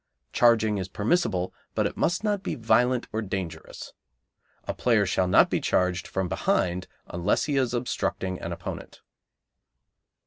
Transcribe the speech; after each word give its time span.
Charging 0.33 0.79
is 0.79 0.87
permissible, 0.87 1.53
but 1.75 1.85
it 1.85 1.95
must 1.95 2.23
not 2.23 2.41
be 2.41 2.55
violent 2.55 3.07
or 3.13 3.21
dangerous. 3.21 3.93
A 4.63 4.73
player 4.73 5.05
shall 5.05 5.27
not 5.27 5.51
be 5.51 5.61
charged 5.61 6.07
from 6.07 6.27
behind 6.27 6.87
unless 7.05 7.43
he 7.43 7.55
is 7.55 7.75
obstructing 7.75 8.39
an 8.41 8.51
opponent. 8.51 9.01